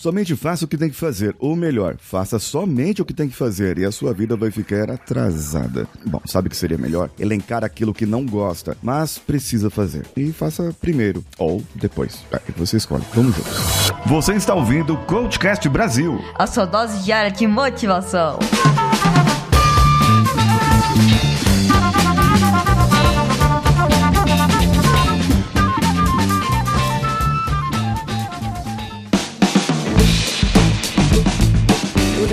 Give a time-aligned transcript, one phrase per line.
[0.00, 3.36] Somente faça o que tem que fazer, ou melhor, faça somente o que tem que
[3.36, 5.86] fazer e a sua vida vai ficar atrasada.
[6.06, 7.10] Bom, sabe o que seria melhor?
[7.18, 10.06] Elencar aquilo que não gosta, mas precisa fazer.
[10.16, 12.24] E faça primeiro ou depois.
[12.32, 13.04] É, você escolhe.
[13.12, 13.92] Vamos juntos.
[14.06, 16.18] Você está ouvindo o Coachcast Brasil.
[16.34, 18.38] A sua dose diária de motivação.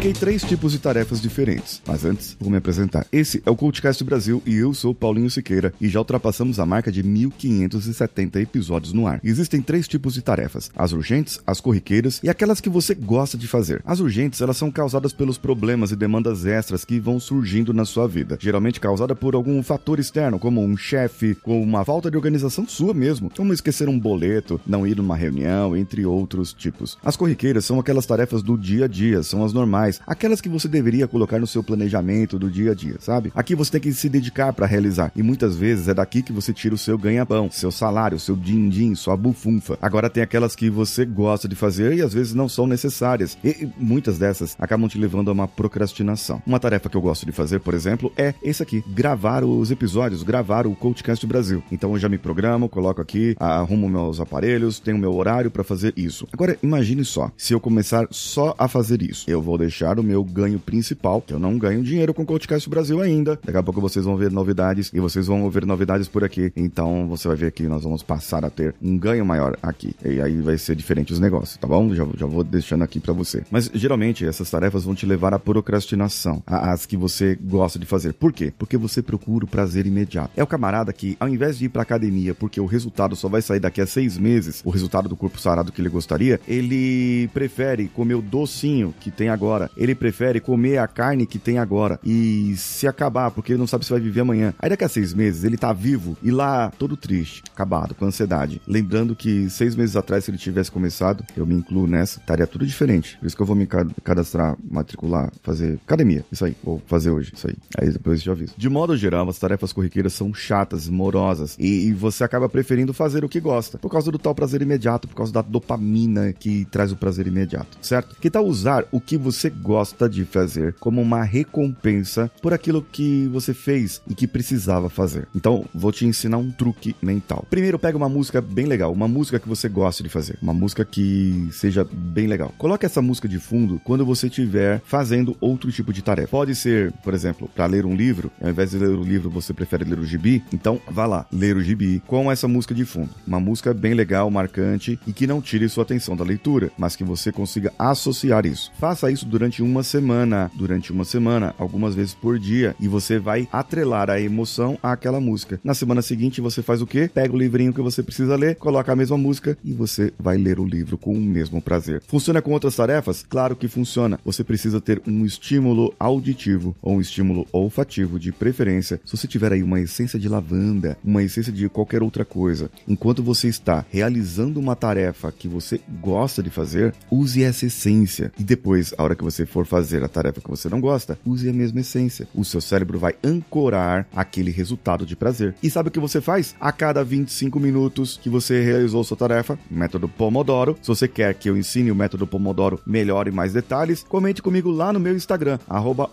[0.00, 3.06] Elenquei três tipos de tarefas diferentes, mas antes vou me apresentar.
[3.12, 6.90] Esse é o Cultcast Brasil e eu sou Paulinho Siqueira e já ultrapassamos a marca
[6.90, 9.20] de 1570 episódios no ar.
[9.22, 13.46] Existem três tipos de tarefas: as urgentes, as corriqueiras e aquelas que você gosta de
[13.46, 13.82] fazer.
[13.84, 18.08] As urgentes, elas são causadas pelos problemas e demandas extras que vão surgindo na sua
[18.08, 22.66] vida, geralmente causada por algum fator externo, como um chefe, com uma falta de organização
[22.66, 26.96] sua mesmo, como esquecer um boleto, não ir numa reunião, entre outros tipos.
[27.04, 30.68] As corriqueiras são aquelas tarefas do dia a dia, são as normais aquelas que você
[30.68, 33.32] deveria colocar no seu planejamento do dia a dia, sabe?
[33.34, 36.52] Aqui você tem que se dedicar para realizar e muitas vezes é daqui que você
[36.52, 39.78] tira o seu ganha-pão, seu salário, seu din-din, sua bufunfa.
[39.80, 43.68] Agora tem aquelas que você gosta de fazer e às vezes não são necessárias e
[43.78, 46.42] muitas dessas acabam te levando a uma procrastinação.
[46.46, 50.22] Uma tarefa que eu gosto de fazer, por exemplo, é esse aqui, gravar os episódios,
[50.22, 51.62] gravar o Coachcast Brasil.
[51.70, 55.92] Então eu já me programo, coloco aqui, arrumo meus aparelhos, tenho meu horário para fazer
[55.96, 56.26] isso.
[56.32, 60.22] Agora imagine só, se eu começar só a fazer isso, eu vou deixar o meu
[60.24, 63.38] ganho principal, que eu não ganho dinheiro com o Coachcast Brasil ainda.
[63.44, 66.52] Daqui a pouco vocês vão ver novidades e vocês vão ouvir novidades por aqui.
[66.56, 69.94] Então você vai ver que nós vamos passar a ter um ganho maior aqui.
[70.04, 71.94] E aí vai ser diferente os negócios, tá bom?
[71.94, 73.42] Já, já vou deixando aqui para você.
[73.50, 78.12] Mas geralmente essas tarefas vão te levar à procrastinação, as que você gosta de fazer.
[78.12, 78.52] Por quê?
[78.58, 80.30] Porque você procura o prazer imediato.
[80.36, 83.42] É o camarada que, ao invés de ir pra academia, porque o resultado só vai
[83.42, 87.88] sair daqui a seis meses, o resultado do corpo sarado que ele gostaria, ele prefere
[87.88, 92.54] comer o docinho que tem agora Ele prefere comer a carne que tem agora e
[92.56, 94.54] se acabar, porque ele não sabe se vai viver amanhã.
[94.58, 98.60] Aí daqui a seis meses ele tá vivo e lá todo triste, acabado, com ansiedade.
[98.66, 102.66] Lembrando que seis meses atrás, se ele tivesse começado, eu me incluo nessa, estaria tudo
[102.66, 103.16] diferente.
[103.18, 103.66] Por isso que eu vou me
[104.02, 106.24] cadastrar, matricular, fazer academia.
[106.30, 107.56] Isso aí, vou fazer hoje, isso aí.
[107.78, 108.54] Aí depois eu aviso.
[108.56, 113.24] De modo geral, as tarefas corriqueiras são chatas, morosas e, e você acaba preferindo fazer
[113.24, 116.92] o que gosta, por causa do tal prazer imediato, por causa da dopamina que traz
[116.92, 118.16] o prazer imediato, certo?
[118.20, 123.28] Que tal usar o que você gosta de fazer como uma recompensa por aquilo que
[123.32, 125.28] você fez e que precisava fazer.
[125.34, 127.46] Então, vou te ensinar um truque mental.
[127.48, 130.84] Primeiro, pega uma música bem legal, uma música que você gosta de fazer, uma música
[130.84, 132.52] que seja bem legal.
[132.58, 136.28] Coloque essa música de fundo quando você estiver fazendo outro tipo de tarefa.
[136.28, 139.52] Pode ser, por exemplo, para ler um livro, ao invés de ler o livro, você
[139.52, 143.10] prefere ler o gibi, então vá lá, ler o gibi com essa música de fundo.
[143.26, 147.04] Uma música bem legal, marcante e que não tire sua atenção da leitura, mas que
[147.04, 148.70] você consiga associar isso.
[148.78, 153.48] Faça isso durante uma semana, durante uma semana, algumas vezes por dia, e você vai
[153.52, 155.58] atrelar a emoção àquela música.
[155.64, 157.10] Na semana seguinte, você faz o quê?
[157.12, 160.60] Pega o livrinho que você precisa ler, coloca a mesma música e você vai ler
[160.60, 162.02] o livro com o mesmo prazer.
[162.06, 163.24] Funciona com outras tarefas?
[163.28, 164.20] Claro que funciona.
[164.24, 169.00] Você precisa ter um estímulo auditivo ou um estímulo olfativo de preferência.
[169.04, 173.22] Se você tiver aí uma essência de lavanda, uma essência de qualquer outra coisa, enquanto
[173.22, 178.94] você está realizando uma tarefa que você gosta de fazer, use essa essência e depois,
[178.96, 181.80] a hora que você for fazer a tarefa que você não gosta, use a mesma
[181.80, 182.28] essência.
[182.34, 185.54] O seu cérebro vai ancorar aquele resultado de prazer.
[185.62, 186.54] E sabe o que você faz?
[186.60, 190.76] A cada 25 minutos que você realizou sua tarefa, método Pomodoro.
[190.82, 194.70] Se você quer que eu ensine o método Pomodoro melhor e mais detalhes, comente comigo
[194.70, 196.08] lá no meu Instagram, arroba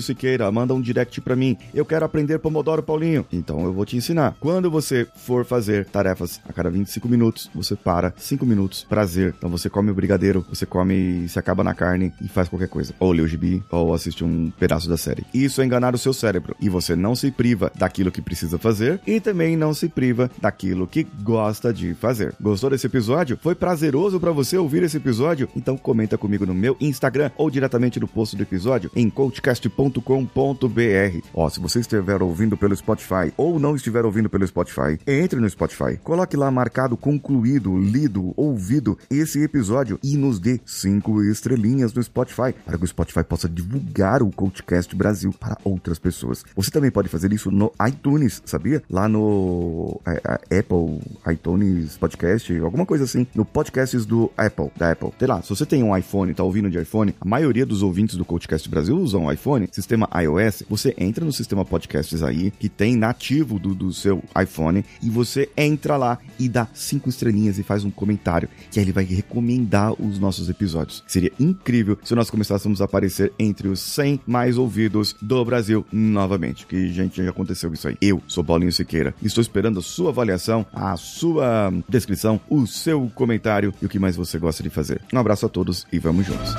[0.00, 0.50] Siqueira.
[0.50, 1.56] Manda um direct para mim.
[1.74, 3.26] Eu quero aprender Pomodoro, Paulinho.
[3.32, 4.36] Então eu vou te ensinar.
[4.40, 9.34] Quando você for fazer tarefas a cada 25 minutos, você para 5 minutos, prazer.
[9.36, 12.94] Então você come o brigadeiro, você come, se acaba na carne e faz qualquer coisa.
[12.98, 15.24] Ou lê o gibi, ou assiste um pedaço da série.
[15.32, 16.56] Isso é enganar o seu cérebro.
[16.60, 20.86] E você não se priva daquilo que precisa fazer e também não se priva daquilo
[20.86, 22.34] que gosta de fazer.
[22.40, 23.38] Gostou desse episódio?
[23.42, 25.48] Foi prazeroso para você ouvir esse episódio?
[25.56, 31.26] Então comenta comigo no meu Instagram ou diretamente no post do episódio em coachcast.com.br.
[31.34, 35.48] Ó, se você estiver ouvindo pelo Spotify ou não estiver ouvindo pelo Spotify, entre no
[35.48, 42.02] Spotify, coloque lá marcado concluído, lido, ouvido esse episódio e nos dê cinco estrelinhas no
[42.02, 46.44] Spotify Spotify para que o Spotify possa divulgar o Coachcast Brasil para outras pessoas.
[46.54, 48.82] Você também pode fazer isso no iTunes, sabia?
[48.88, 51.00] Lá no é, Apple,
[51.32, 55.10] iTunes Podcast, alguma coisa assim, no podcasts do Apple, da Apple.
[55.18, 58.16] Sei lá, se você tem um iPhone, tá ouvindo de iPhone, a maioria dos ouvintes
[58.16, 62.68] do Coachcast Brasil usam um iPhone, sistema iOS, você entra no sistema podcasts aí, que
[62.68, 67.62] tem nativo do, do seu iPhone, e você entra lá e dá cinco estrelinhas e
[67.62, 71.02] faz um comentário, que aí ele vai recomendar os nossos episódios.
[71.06, 76.66] Seria incrível se nós começássemos a aparecer entre os 100 mais ouvidos do Brasil novamente.
[76.66, 77.96] Que, gente, já aconteceu isso aí.
[78.00, 83.10] Eu sou Paulinho Siqueira e estou esperando a sua avaliação, a sua descrição, o seu
[83.14, 85.00] comentário e o que mais você gosta de fazer.
[85.12, 86.52] Um abraço a todos e vamos juntos.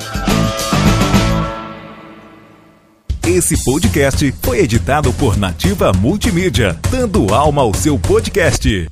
[3.27, 8.87] Esse podcast foi editado por Nativa Multimídia, dando alma ao seu podcast.